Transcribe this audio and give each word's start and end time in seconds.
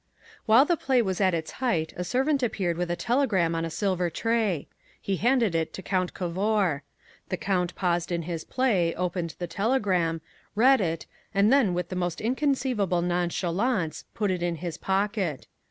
"While 0.47 0.65
the 0.65 0.77
play 0.77 1.03
was 1.03 1.21
at 1.21 1.35
its 1.35 1.51
height 1.61 1.93
a 1.95 2.03
servant 2.03 2.41
appeared 2.41 2.75
with 2.75 2.89
a 2.89 2.95
telegram 2.95 3.53
on 3.53 3.65
a 3.65 3.69
silver 3.69 4.09
tray. 4.09 4.67
He 4.99 5.17
handed 5.17 5.53
it 5.53 5.73
to 5.73 5.83
Count 5.83 6.15
Cavour. 6.15 6.81
The 7.29 7.37
Count 7.37 7.75
paused 7.75 8.11
in 8.11 8.23
his 8.23 8.43
play, 8.43 8.95
opened 8.95 9.35
the 9.37 9.45
telegram, 9.45 10.21
read 10.55 10.81
it 10.81 11.05
and 11.35 11.53
then 11.53 11.75
with 11.75 11.89
the 11.89 11.95
most 11.95 12.19
inconceivable 12.19 13.03
nonchalance, 13.03 14.05
put 14.15 14.31
it 14.31 14.41
in 14.41 14.55
his 14.55 14.75
pocket. 14.75 15.45